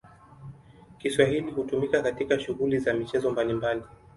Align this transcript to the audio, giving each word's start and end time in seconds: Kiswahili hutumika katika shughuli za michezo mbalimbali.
Kiswahili 0.99 1.51
hutumika 1.51 2.01
katika 2.01 2.39
shughuli 2.39 2.79
za 2.79 2.93
michezo 2.93 3.31
mbalimbali. 3.31 3.81